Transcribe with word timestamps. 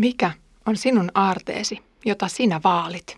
Mikä 0.00 0.32
on 0.66 0.76
sinun 0.76 1.10
aarteesi, 1.14 1.78
jota 2.04 2.28
sinä 2.28 2.60
vaalit? 2.64 3.16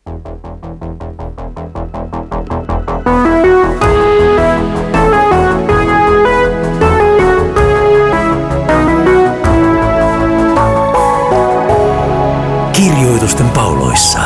Kirjoitusten 12.73 13.49
pauloissa. 13.51 14.19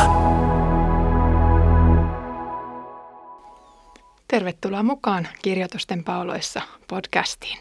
Tervetuloa 4.27 4.83
mukaan 4.83 5.27
Kirjoitusten 5.41 6.03
pauloissa 6.03 6.61
podcastiin. 6.87 7.57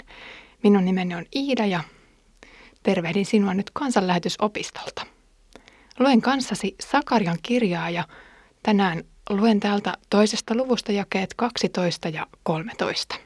Minun 0.63 0.85
nimeni 0.85 1.15
on 1.15 1.25
Iida 1.37 1.67
ja 1.67 1.81
tervehdin 2.87 3.27
sinua 3.27 3.55
nyt 3.55 3.71
kansanlähetysopistolta. 3.71 5.07
Luen 5.99 6.21
kanssasi 6.21 6.77
Sakarian 6.81 7.39
kirjaa 7.43 7.91
ja 7.91 8.05
tänään 8.63 9.03
luen 9.31 9.61
täältä 9.61 9.95
toisesta 10.11 10.55
luvusta 10.55 10.93
jakeet 10.93 11.35
12 11.35 12.09
ja 12.09 12.27
13. 12.43 13.17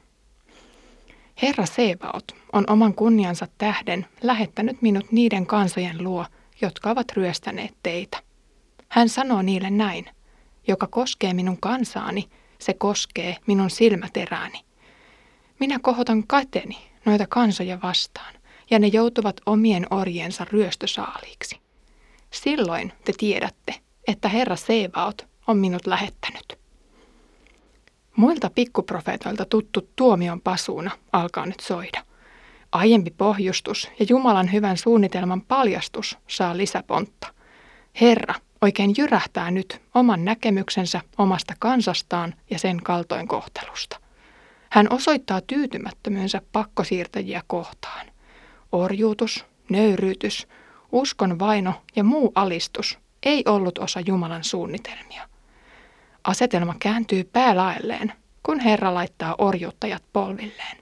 Herra 1.43 1.67
Sebaot 1.67 2.33
on 2.53 2.65
oman 2.71 2.95
kunniansa 2.95 3.49
tähden 3.59 4.07
lähettänyt 4.23 4.83
minut 4.83 5.13
niiden 5.13 5.47
kansojen 5.47 6.05
luo, 6.05 6.27
jotka 6.61 6.91
ovat 6.91 7.13
ryöstäneet 7.13 7.75
teitä. 7.83 8.19
Hän 8.89 9.09
sanoo 9.09 9.43
niille 9.43 9.71
näin, 9.71 10.07
joka 10.69 10.87
koskee 10.87 11.35
minun 11.35 11.61
kansaani, 11.61 12.29
se 12.59 12.75
koskee 12.75 13.37
minun 13.47 13.71
silmäterääni. 13.71 14.61
Minä 15.59 15.79
kohotan 15.79 16.27
kateni 16.27 16.79
noita 17.05 17.27
kansoja 17.27 17.79
vastaan, 17.83 18.40
ja 18.71 18.79
ne 18.79 18.87
joutuvat 18.87 19.41
omien 19.47 19.87
orjensa 19.91 20.45
ryöstösaaliiksi. 20.45 21.61
Silloin 22.31 22.93
te 23.05 23.13
tiedätte, 23.19 23.75
että 24.09 24.29
Herra 24.29 24.57
Sevaot 24.57 25.27
on 25.47 25.59
minut 25.59 25.87
lähettänyt. 25.87 26.59
Muilta 28.17 28.51
pikkuprofeetoilta 28.55 29.45
tuttu 29.45 29.89
tuomion 29.97 30.41
pasuuna 30.41 30.91
alkaa 31.13 31.47
nyt 31.47 31.61
soida. 31.61 32.05
Aiempi 32.73 33.11
pohjustus 33.11 33.91
ja 33.99 34.07
Jumalan 34.09 34.53
hyvän 34.53 34.77
suunnitelman 34.77 35.43
paljastus 35.43 36.19
saa 36.29 36.57
lisäpontta. 36.57 37.35
Herra 38.01 38.35
oikein 38.63 38.95
jyrähtää 38.99 39.51
nyt 39.51 39.81
oman 39.95 40.25
näkemyksensä 40.25 41.01
omasta 41.19 41.55
kansastaan 41.59 42.35
ja 42.51 42.59
sen 42.59 42.83
kaltoinkohtelusta. 42.83 44.01
Hän 44.71 44.93
osoittaa 44.93 45.41
tyytymättömyynsä 45.41 46.43
pakkosiirtäjiä 46.53 47.43
kohtaan. 47.47 48.10
Orjuutus, 48.73 49.45
nöyryytys, 49.69 50.49
uskon 50.93 51.39
vaino 51.39 51.75
ja 51.97 52.05
muu 52.05 52.33
alistus 52.35 52.99
ei 53.23 53.43
ollut 53.47 53.79
osa 53.79 54.01
Jumalan 54.07 54.45
suunnitelmia. 54.45 55.29
Asetelma 56.25 56.75
kääntyy 56.79 57.25
päälaelleen, 57.25 58.13
kun 58.43 58.61
Herra 58.61 58.95
laittaa 58.95 59.35
orjuuttajat 59.39 60.03
polvilleen. 60.13 60.77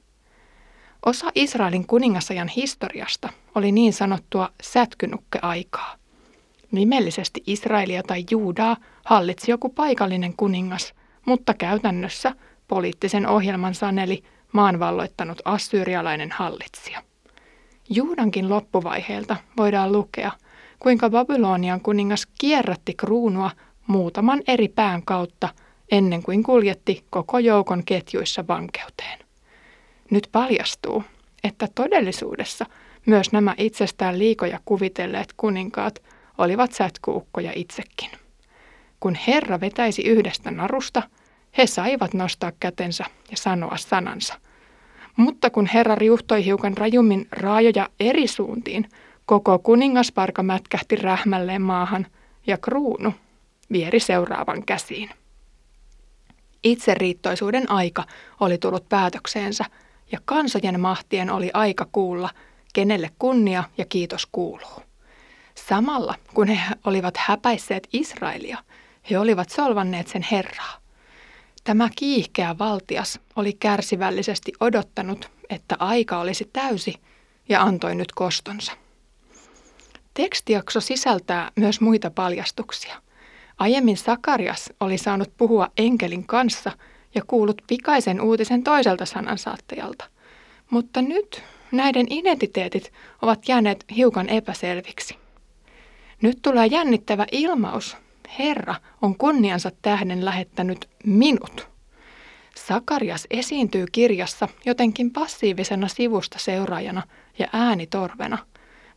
Osa 1.06 1.26
Israelin 1.34 1.86
kuningasajan 1.86 2.48
historiasta 2.48 3.28
oli 3.54 3.72
niin 3.72 3.92
sanottua 3.92 4.48
sätkynukkeaikaa. 4.62 5.96
Nimellisesti 6.72 7.42
Israelia 7.46 8.02
tai 8.02 8.24
Juudaa 8.30 8.76
hallitsi 9.04 9.50
joku 9.50 9.68
paikallinen 9.68 10.36
kuningas, 10.36 10.94
mutta 11.26 11.54
käytännössä 11.54 12.32
poliittisen 12.68 13.26
ohjelman 13.26 13.74
saneli 13.74 14.24
maanvalloittanut 14.52 15.42
assyrialainen 15.44 16.32
hallitsija. 16.32 17.02
Juudankin 17.90 18.48
loppuvaiheelta 18.48 19.36
voidaan 19.56 19.92
lukea, 19.92 20.32
kuinka 20.78 21.10
Babylonian 21.10 21.80
kuningas 21.80 22.26
kierrätti 22.38 22.94
kruunua 22.94 23.50
muutaman 23.86 24.42
eri 24.46 24.68
pään 24.68 25.02
kautta 25.02 25.48
ennen 25.90 26.22
kuin 26.22 26.42
kuljetti 26.42 27.04
koko 27.10 27.38
joukon 27.38 27.84
ketjuissa 27.84 28.44
vankeuteen. 28.48 29.18
Nyt 30.10 30.28
paljastuu, 30.32 31.04
että 31.44 31.68
todellisuudessa 31.74 32.66
myös 33.06 33.32
nämä 33.32 33.54
itsestään 33.58 34.18
liikoja 34.18 34.60
kuvitelleet 34.64 35.34
kuninkaat 35.36 36.02
olivat 36.38 36.72
sätkuukkoja 36.72 37.52
itsekin. 37.54 38.10
Kun 39.00 39.16
Herra 39.26 39.60
vetäisi 39.60 40.02
yhdestä 40.02 40.50
narusta, 40.50 41.02
he 41.58 41.66
saivat 41.66 42.14
nostaa 42.14 42.52
kätensä 42.60 43.04
ja 43.30 43.36
sanoa 43.36 43.76
sanansa– 43.76 44.34
mutta 45.18 45.50
kun 45.50 45.66
Herra 45.66 45.94
riuhtoi 45.94 46.44
hiukan 46.44 46.76
rajummin 46.76 47.28
raajoja 47.30 47.88
eri 48.00 48.26
suuntiin, 48.26 48.88
koko 49.26 49.58
kuningasparka 49.58 50.42
mätkähti 50.42 50.96
rähmälleen 50.96 51.62
maahan 51.62 52.06
ja 52.46 52.58
kruunu 52.58 53.12
vieri 53.72 54.00
seuraavan 54.00 54.64
käsiin. 54.66 55.10
Itseriittoisuuden 56.64 57.70
aika 57.70 58.04
oli 58.40 58.58
tullut 58.58 58.88
päätökseensä 58.88 59.64
ja 60.12 60.18
kansojen 60.24 60.80
mahtien 60.80 61.30
oli 61.30 61.50
aika 61.54 61.86
kuulla, 61.92 62.30
kenelle 62.74 63.10
kunnia 63.18 63.64
ja 63.78 63.84
kiitos 63.84 64.26
kuuluu. 64.32 64.82
Samalla 65.54 66.14
kun 66.34 66.48
he 66.48 66.60
olivat 66.84 67.14
häpäisseet 67.16 67.88
Israelia, 67.92 68.58
he 69.10 69.18
olivat 69.18 69.50
solvanneet 69.50 70.08
sen 70.08 70.26
Herraa. 70.30 70.87
Tämä 71.68 71.88
kiihkeä 71.96 72.58
valtias 72.58 73.20
oli 73.36 73.52
kärsivällisesti 73.52 74.52
odottanut, 74.60 75.30
että 75.50 75.76
aika 75.78 76.18
olisi 76.18 76.50
täysi 76.52 76.94
ja 77.48 77.62
antoi 77.62 77.94
nyt 77.94 78.12
kostonsa. 78.12 78.72
Tekstijakso 80.14 80.80
sisältää 80.80 81.50
myös 81.56 81.80
muita 81.80 82.10
paljastuksia. 82.10 83.02
Aiemmin 83.58 83.96
Sakarias 83.96 84.72
oli 84.80 84.98
saanut 84.98 85.32
puhua 85.36 85.68
enkelin 85.76 86.26
kanssa 86.26 86.72
ja 87.14 87.22
kuullut 87.26 87.62
pikaisen 87.66 88.20
uutisen 88.20 88.62
toiselta 88.62 89.06
sanansaattajalta. 89.06 90.04
Mutta 90.70 91.02
nyt 91.02 91.42
näiden 91.72 92.06
identiteetit 92.10 92.92
ovat 93.22 93.48
jääneet 93.48 93.84
hiukan 93.96 94.28
epäselviksi. 94.28 95.16
Nyt 96.22 96.38
tulee 96.42 96.66
jännittävä 96.66 97.26
ilmaus 97.32 97.96
Herra 98.38 98.74
on 99.02 99.18
kunniansa 99.18 99.70
tähden 99.82 100.24
lähettänyt 100.24 100.88
minut. 101.04 101.68
Sakarias 102.56 103.26
esiintyy 103.30 103.86
kirjassa 103.92 104.48
jotenkin 104.64 105.10
passiivisena 105.10 105.88
sivusta 105.88 106.38
seuraajana 106.38 107.02
ja 107.38 107.48
äänitorvena, 107.52 108.38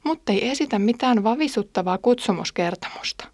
mutta 0.04 0.32
ei 0.32 0.50
esitä 0.50 0.80
mitään 0.80 1.24
vavisuttavaa 1.24 1.98
kutsumuskertomusta. 1.98 3.28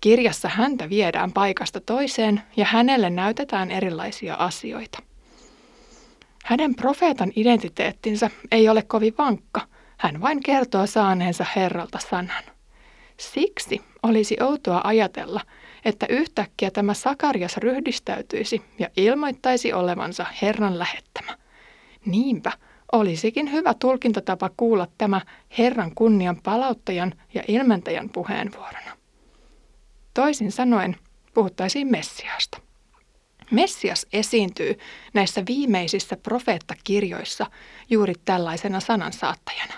Kirjassa 0.00 0.48
häntä 0.48 0.88
viedään 0.88 1.32
paikasta 1.32 1.80
toiseen 1.80 2.42
ja 2.56 2.64
hänelle 2.64 3.10
näytetään 3.10 3.70
erilaisia 3.70 4.34
asioita. 4.34 4.98
Hänen 6.44 6.74
profeetan 6.74 7.32
identiteettinsä 7.36 8.30
ei 8.50 8.68
ole 8.68 8.82
kovin 8.82 9.14
vankka, 9.18 9.60
hän 9.98 10.20
vain 10.20 10.42
kertoo 10.42 10.86
saaneensa 10.86 11.46
Herralta 11.56 11.98
sanan. 11.98 12.44
Siksi 13.20 13.80
olisi 14.02 14.36
outoa 14.40 14.80
ajatella, 14.84 15.40
että 15.84 16.06
yhtäkkiä 16.08 16.70
tämä 16.70 16.94
Sakarias 16.94 17.56
ryhdistäytyisi 17.56 18.62
ja 18.78 18.88
ilmoittaisi 18.96 19.72
olevansa 19.72 20.26
Herran 20.42 20.78
lähettämä. 20.78 21.38
Niinpä 22.06 22.52
olisikin 22.92 23.52
hyvä 23.52 23.74
tulkintatapa 23.74 24.50
kuulla 24.56 24.86
tämä 24.98 25.20
Herran 25.58 25.94
kunnian 25.94 26.36
palauttajan 26.42 27.14
ja 27.34 27.42
ilmentäjän 27.48 28.10
puheenvuorona. 28.10 28.96
Toisin 30.14 30.52
sanoen 30.52 30.96
puhuttaisiin 31.34 31.90
Messiasta. 31.90 32.60
Messias 33.50 34.06
esiintyy 34.12 34.78
näissä 35.14 35.42
viimeisissä 35.48 36.16
profeettakirjoissa 36.16 37.46
juuri 37.90 38.14
tällaisena 38.24 38.80
sanansaattajana. 38.80 39.74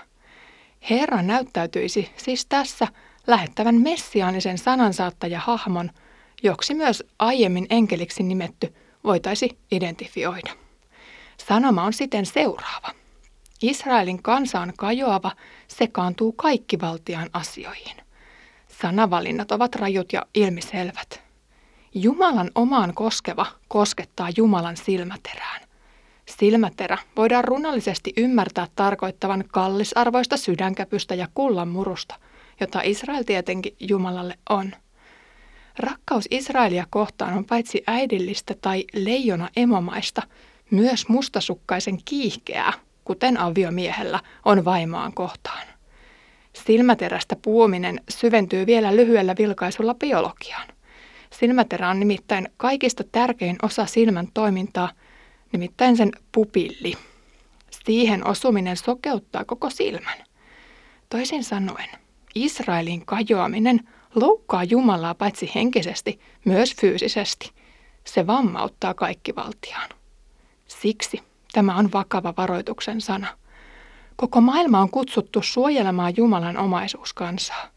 Herra 0.89 1.21
näyttäytyisi 1.21 2.11
siis 2.17 2.45
tässä 2.45 2.87
lähettävän 3.27 3.81
messiaanisen 3.81 4.57
sanansaattaja-hahmon, 4.57 5.91
joksi 6.43 6.73
myös 6.73 7.03
aiemmin 7.19 7.65
enkeliksi 7.69 8.23
nimetty 8.23 8.73
voitaisi 9.03 9.57
identifioida. 9.71 10.51
Sanoma 11.37 11.83
on 11.83 11.93
siten 11.93 12.25
seuraava. 12.25 12.91
Israelin 13.61 14.23
kansaan 14.23 14.73
kajoava 14.77 15.31
sekaantuu 15.67 16.31
kaikkivaltiaan 16.31 17.29
asioihin. 17.33 17.97
Sanavalinnat 18.81 19.51
ovat 19.51 19.75
rajut 19.75 20.13
ja 20.13 20.25
ilmiselvät. 20.35 21.23
Jumalan 21.93 22.51
omaan 22.55 22.93
koskeva 22.93 23.45
koskettaa 23.67 24.29
Jumalan 24.37 24.77
silmäterään. 24.77 25.61
Silmäterä 26.39 26.97
voidaan 27.15 27.43
runallisesti 27.43 28.13
ymmärtää 28.17 28.67
tarkoittavan 28.75 29.43
kallisarvoista 29.51 30.37
sydänkäpystä 30.37 31.15
ja 31.15 31.27
kullanmurusta– 31.33 32.15
jota 32.61 32.81
Israel 32.83 33.23
tietenkin 33.23 33.75
Jumalalle 33.79 34.37
on. 34.49 34.71
Rakkaus 35.79 36.25
Israelia 36.31 36.85
kohtaan 36.89 37.33
on 37.33 37.45
paitsi 37.45 37.83
äidillistä 37.87 38.55
tai 38.61 38.85
leijona 38.93 39.49
emomaista, 39.55 40.21
myös 40.71 41.09
mustasukkaisen 41.09 41.97
kiihkeää, 42.05 42.73
kuten 43.05 43.37
aviomiehellä 43.39 44.19
on 44.45 44.65
vaimaan 44.65 45.13
kohtaan. 45.13 45.67
Silmäterästä 46.53 47.35
puuminen 47.41 48.01
syventyy 48.09 48.65
vielä 48.65 48.95
lyhyellä 48.95 49.35
vilkaisulla 49.39 49.93
biologiaan. 49.93 50.67
Silmäterä 51.29 51.89
on 51.89 51.99
nimittäin 51.99 52.49
kaikista 52.57 53.03
tärkein 53.11 53.55
osa 53.61 53.85
silmän 53.85 54.27
toimintaa, 54.33 54.89
nimittäin 55.51 55.97
sen 55.97 56.11
pupilli. 56.31 56.93
Siihen 57.85 58.27
osuminen 58.27 58.77
sokeuttaa 58.77 59.45
koko 59.45 59.69
silmän. 59.69 60.17
Toisin 61.09 61.43
sanoen, 61.43 61.89
Israelin 62.35 63.05
kajoaminen 63.05 63.79
loukkaa 64.15 64.63
Jumalaa 64.63 65.15
paitsi 65.15 65.51
henkisesti, 65.55 66.19
myös 66.45 66.75
fyysisesti. 66.75 67.51
Se 68.03 68.27
vammauttaa 68.27 68.93
kaikki 68.93 69.35
valtiaan. 69.35 69.89
Siksi 70.67 71.21
tämä 71.53 71.75
on 71.75 71.91
vakava 71.91 72.33
varoituksen 72.37 73.01
sana. 73.01 73.27
Koko 74.15 74.41
maailma 74.41 74.79
on 74.79 74.89
kutsuttu 74.89 75.41
suojelemaan 75.41 76.13
Jumalan 76.17 76.57
omaisuuskansaa. 76.57 77.67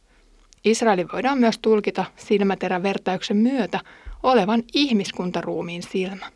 Israeli 0.64 1.06
voidaan 1.12 1.38
myös 1.38 1.58
tulkita 1.58 2.04
silmäterävertauksen 2.16 3.36
myötä 3.36 3.80
olevan 4.22 4.62
ihmiskuntaruumiin 4.74 5.82
silmä. 5.82 6.30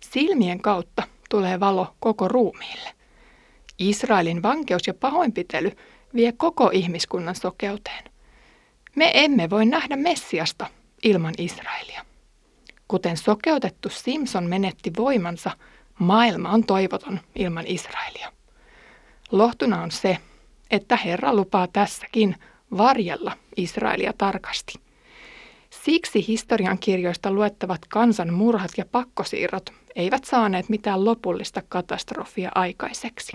Silmien 0.00 0.60
kautta 0.60 1.02
tulee 1.30 1.60
valo 1.60 1.94
koko 2.00 2.28
ruumiille. 2.28 2.97
Israelin 3.78 4.42
vankeus 4.42 4.86
ja 4.86 4.94
pahoinpitely 4.94 5.72
vie 6.14 6.32
koko 6.32 6.70
ihmiskunnan 6.72 7.34
sokeuteen. 7.34 8.04
Me 8.96 9.10
emme 9.14 9.50
voi 9.50 9.66
nähdä 9.66 9.96
Messiasta 9.96 10.66
ilman 11.02 11.34
Israelia. 11.38 12.04
Kuten 12.88 13.16
sokeutettu 13.16 13.88
Simpson 13.88 14.44
menetti 14.44 14.92
voimansa, 14.96 15.50
maailma 15.98 16.50
on 16.50 16.64
toivoton 16.64 17.20
ilman 17.34 17.64
Israelia. 17.66 18.32
Lohtuna 19.32 19.82
on 19.82 19.90
se, 19.90 20.18
että 20.70 20.96
Herra 20.96 21.34
lupaa 21.34 21.66
tässäkin 21.66 22.36
varjella 22.78 23.32
Israelia 23.56 24.12
tarkasti. 24.18 24.74
Siksi 25.70 26.28
historian 26.28 26.78
kirjoista 26.78 27.30
luettavat 27.30 27.80
kansan 27.88 28.32
murhat 28.32 28.70
ja 28.76 28.84
pakkosiirrot 28.92 29.70
eivät 29.96 30.24
saaneet 30.24 30.68
mitään 30.68 31.04
lopullista 31.04 31.62
katastrofia 31.68 32.50
aikaiseksi. 32.54 33.32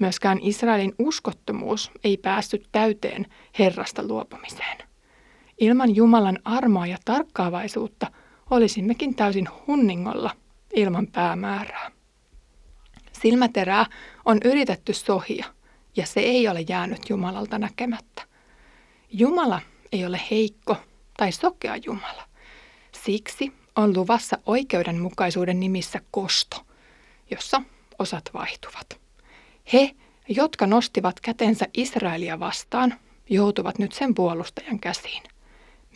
Myöskään 0.00 0.38
Israelin 0.42 0.94
uskottomuus 0.98 1.90
ei 2.04 2.16
päässyt 2.16 2.68
täyteen 2.72 3.26
Herrasta 3.58 4.02
luopumiseen. 4.02 4.78
Ilman 5.60 5.96
Jumalan 5.96 6.38
armoa 6.44 6.86
ja 6.86 6.98
tarkkaavaisuutta 7.04 8.10
olisimmekin 8.50 9.14
täysin 9.14 9.48
hunningolla 9.66 10.30
ilman 10.74 11.06
päämäärää. 11.06 11.90
Silmäterää 13.12 13.86
on 14.24 14.38
yritetty 14.44 14.92
sohia, 14.92 15.46
ja 15.96 16.06
se 16.06 16.20
ei 16.20 16.48
ole 16.48 16.60
jäänyt 16.68 17.10
Jumalalta 17.10 17.58
näkemättä. 17.58 18.22
Jumala 19.10 19.60
ei 19.92 20.06
ole 20.06 20.20
heikko 20.30 20.76
tai 21.16 21.32
sokea 21.32 21.76
Jumala. 21.76 22.24
Siksi 23.04 23.52
on 23.76 23.96
luvassa 23.96 24.38
oikeudenmukaisuuden 24.46 25.60
nimissä 25.60 26.00
kosto, 26.10 26.66
jossa 27.30 27.62
osat 27.98 28.30
vaihtuvat. 28.34 29.03
He, 29.72 29.90
jotka 30.28 30.66
nostivat 30.66 31.20
kätensä 31.20 31.66
Israelia 31.74 32.40
vastaan, 32.40 32.94
joutuvat 33.30 33.78
nyt 33.78 33.92
sen 33.92 34.14
puolustajan 34.14 34.80
käsiin. 34.80 35.22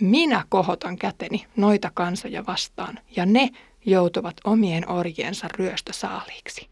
Minä 0.01 0.45
kohotan 0.49 0.99
käteni 0.99 1.47
noita 1.57 1.91
kansoja 1.95 2.47
vastaan, 2.47 2.99
ja 3.17 3.27
ne 3.27 3.51
joutuvat 3.85 4.37
omien 4.45 4.91
orjiensa 4.91 5.49
ryöstösaaliiksi. 5.59 6.69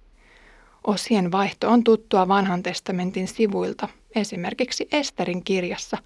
Osien 0.87 1.33
vaihto 1.33 1.71
on 1.71 1.85
tuttua 1.85 2.29
vanhan 2.29 2.63
testamentin 2.63 3.29
sivuilta, 3.29 3.89
esimerkiksi 4.15 4.89
Esterin 4.93 5.45
kirjassa, 5.45 5.99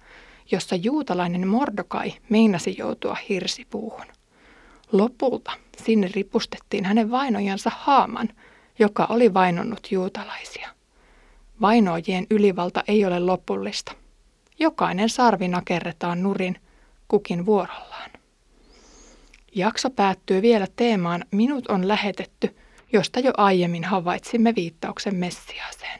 jossa 0.51 0.75
juutalainen 0.75 1.47
Mordokai 1.47 2.13
meinasi 2.29 2.75
joutua 2.77 3.17
hirsipuuhun. 3.29 4.05
Lopulta 4.91 5.51
sinne 5.77 6.09
ripustettiin 6.15 6.85
hänen 6.85 7.11
vainojansa 7.11 7.71
Haaman, 7.77 8.29
joka 8.79 9.05
oli 9.09 9.33
vainonnut 9.33 9.91
juutalaisia. 9.91 10.69
Vainoajien 11.61 12.27
ylivalta 12.29 12.83
ei 12.87 13.05
ole 13.05 13.19
lopullista. 13.19 13.91
Jokainen 14.59 15.09
sarvi 15.09 15.47
nakerretaan 15.47 16.23
nurin, 16.23 16.59
kukin 17.07 17.45
vuorollaan. 17.45 18.11
Jakso 19.55 19.89
päättyy 19.89 20.41
vielä 20.41 20.67
teemaan 20.75 21.25
Minut 21.31 21.67
on 21.67 21.87
lähetetty, 21.87 22.55
josta 22.93 23.19
jo 23.19 23.33
aiemmin 23.37 23.83
havaitsimme 23.83 24.55
viittauksen 24.55 25.15
Messiaaseen. 25.15 25.99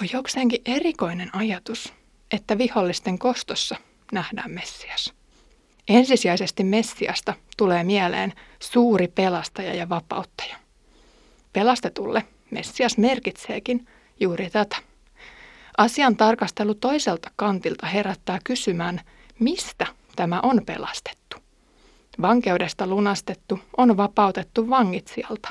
On 0.00 0.08
jokseenkin 0.12 0.62
erikoinen 0.64 1.30
ajatus, 1.32 1.92
että 2.30 2.58
vihollisten 2.58 3.18
kostossa 3.18 3.76
nähdään 4.12 4.50
Messias. 4.50 5.14
Ensisijaisesti 5.88 6.64
Messiasta 6.64 7.34
tulee 7.56 7.84
mieleen 7.84 8.32
suuri 8.60 9.08
pelastaja 9.08 9.74
ja 9.74 9.88
vapauttaja. 9.88 10.56
Pelastetulle 11.52 12.22
Messias 12.50 12.98
merkitseekin 12.98 13.86
juuri 14.20 14.50
tätä. 14.50 14.76
Asian 15.78 16.16
tarkastelu 16.16 16.74
toiselta 16.74 17.30
kantilta 17.36 17.86
herättää 17.86 18.38
kysymään, 18.44 19.00
mistä 19.38 19.86
tämä 20.16 20.40
on 20.42 20.62
pelastettu. 20.66 21.36
Vankeudesta 22.22 22.86
lunastettu 22.86 23.58
on 23.76 23.96
vapautettu 23.96 24.70
vangitsijalta, 24.70 25.48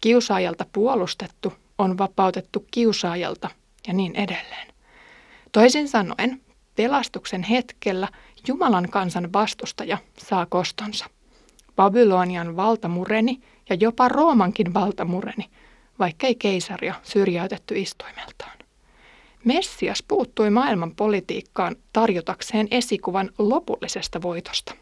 kiusaajalta 0.00 0.66
puolustettu 0.72 1.52
on 1.78 1.98
vapautettu 1.98 2.66
kiusaajalta 2.70 3.50
ja 3.86 3.94
niin 3.94 4.16
edelleen. 4.16 4.68
Toisin 5.52 5.88
sanoen, 5.88 6.40
pelastuksen 6.76 7.42
hetkellä 7.42 8.08
Jumalan 8.48 8.88
kansan 8.90 9.32
vastustaja 9.32 9.98
saa 10.16 10.46
kostonsa. 10.46 11.06
Babylonian 11.76 12.56
valta 12.56 12.88
mureni 12.88 13.40
ja 13.70 13.76
jopa 13.80 14.08
Roomankin 14.08 14.74
valta 14.74 15.04
mureni, 15.04 15.50
vaikkei 15.98 16.34
keisaria 16.34 16.94
syrjäytetty 17.02 17.78
istuimeltaan. 17.78 18.58
Messias 19.44 20.04
puuttui 20.08 20.50
maailman 20.50 20.94
politiikkaan 20.96 21.76
tarjotakseen 21.92 22.68
esikuvan 22.70 23.30
lopullisesta 23.38 24.22
voitosta. 24.22 24.74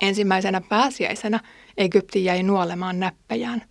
Ensimmäisenä 0.00 0.60
pääsiäisenä 0.68 1.40
Egypti 1.76 2.24
jäi 2.24 2.42
nuolemaan 2.42 3.00
näppäjään. 3.00 3.62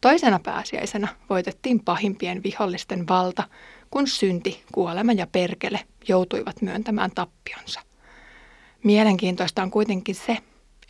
Toisena 0.00 0.38
pääsiäisenä 0.38 1.08
voitettiin 1.30 1.80
pahimpien 1.84 2.42
vihollisten 2.42 3.08
valta, 3.08 3.44
kun 3.90 4.06
synti, 4.06 4.62
kuolema 4.72 5.12
ja 5.12 5.26
perkele 5.26 5.80
joutuivat 6.08 6.62
myöntämään 6.62 7.10
tappionsa. 7.14 7.80
Mielenkiintoista 8.84 9.62
on 9.62 9.70
kuitenkin 9.70 10.14
se, 10.14 10.38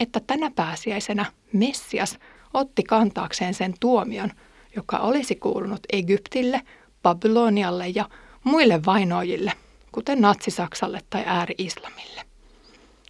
että 0.01 0.21
tänä 0.27 0.51
pääsiäisenä 0.51 1.25
Messias 1.53 2.19
otti 2.55 2.83
kantaakseen 2.83 3.55
sen 3.55 3.75
tuomion, 3.81 4.31
joka 4.77 4.99
olisi 4.99 5.35
kuulunut 5.35 5.81
Egyptille, 5.93 6.61
Babylonialle 7.03 7.89
ja 7.89 8.09
muille 8.45 8.85
vainoajille, 8.87 9.53
kuten 9.93 10.21
Natsi-Saksalle 10.21 11.01
tai 11.11 11.23
ääri-islamille. 11.27 12.23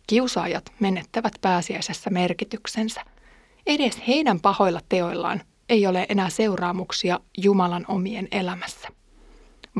Kiusaajat 0.06 0.72
menettävät 0.80 1.32
pääsiäisessä 1.40 2.10
merkityksensä. 2.10 3.04
Edes 3.66 4.00
heidän 4.08 4.40
pahoilla 4.40 4.80
teoillaan 4.88 5.42
ei 5.68 5.86
ole 5.86 6.06
enää 6.08 6.30
seuraamuksia 6.30 7.20
Jumalan 7.38 7.84
omien 7.88 8.28
elämässä. 8.30 8.88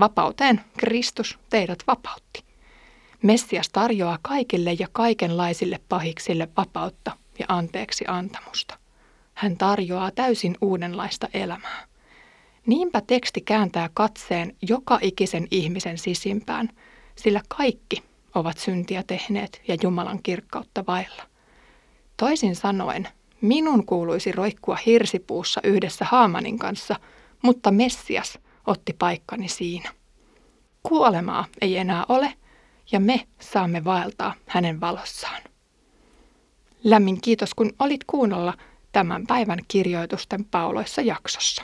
Vapauteen 0.00 0.60
Kristus 0.76 1.38
teidät 1.50 1.78
vapautti. 1.86 2.53
Messias 3.24 3.68
tarjoaa 3.68 4.18
kaikille 4.22 4.72
ja 4.78 4.86
kaikenlaisille 4.92 5.80
pahiksille 5.88 6.48
vapautta 6.56 7.16
ja 7.38 7.46
anteeksi 7.48 8.04
antamusta. 8.08 8.78
Hän 9.34 9.56
tarjoaa 9.56 10.10
täysin 10.10 10.56
uudenlaista 10.60 11.28
elämää. 11.34 11.86
Niinpä 12.66 13.02
teksti 13.06 13.40
kääntää 13.40 13.90
katseen 13.94 14.56
joka 14.68 14.98
ikisen 15.02 15.48
ihmisen 15.50 15.98
sisimpään, 15.98 16.68
sillä 17.16 17.40
kaikki 17.48 18.02
ovat 18.34 18.58
syntiä 18.58 19.02
tehneet 19.06 19.62
ja 19.68 19.76
Jumalan 19.82 20.22
kirkkautta 20.22 20.84
vailla. 20.86 21.22
Toisin 22.16 22.56
sanoen, 22.56 23.08
minun 23.40 23.86
kuuluisi 23.86 24.32
roikkua 24.32 24.76
hirsipuussa 24.86 25.60
yhdessä 25.64 26.04
Haamanin 26.04 26.58
kanssa, 26.58 26.96
mutta 27.42 27.70
Messias 27.70 28.38
otti 28.66 28.92
paikkani 28.98 29.48
siinä. 29.48 29.90
Kuolemaa 30.82 31.44
ei 31.60 31.76
enää 31.76 32.04
ole, 32.08 32.34
ja 32.92 33.00
me 33.00 33.26
saamme 33.40 33.84
vaeltaa 33.84 34.34
hänen 34.46 34.80
valossaan. 34.80 35.42
Lämmin 36.84 37.20
kiitos, 37.20 37.54
kun 37.54 37.72
olit 37.78 38.04
kuunnolla 38.06 38.54
tämän 38.92 39.26
päivän 39.26 39.58
kirjoitusten 39.68 40.44
pauloissa 40.44 41.02
jaksossa. 41.02 41.62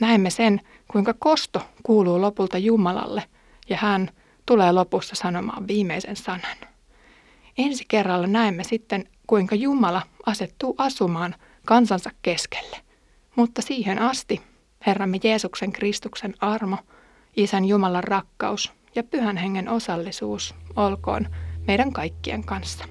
Näemme 0.00 0.30
sen, 0.30 0.60
kuinka 0.88 1.14
kosto 1.18 1.62
kuuluu 1.82 2.20
lopulta 2.20 2.58
Jumalalle, 2.58 3.22
ja 3.68 3.76
hän 3.76 4.10
tulee 4.46 4.72
lopussa 4.72 5.14
sanomaan 5.14 5.66
viimeisen 5.68 6.16
sanan. 6.16 6.56
Ensi 7.58 7.84
kerralla 7.88 8.26
näemme 8.26 8.64
sitten, 8.64 9.08
kuinka 9.26 9.54
Jumala 9.54 10.02
asettuu 10.26 10.74
asumaan 10.78 11.34
kansansa 11.64 12.10
keskelle. 12.22 12.76
Mutta 13.36 13.62
siihen 13.62 13.98
asti 13.98 14.42
Herramme 14.86 15.18
Jeesuksen 15.24 15.72
Kristuksen 15.72 16.34
armo, 16.40 16.78
Isän 17.36 17.64
Jumalan 17.64 18.04
rakkaus 18.04 18.72
ja 18.96 19.04
Pyhän 19.04 19.36
Hengen 19.36 19.68
osallisuus 19.68 20.54
olkoon 20.76 21.26
meidän 21.66 21.92
kaikkien 21.92 22.44
kanssa. 22.44 22.84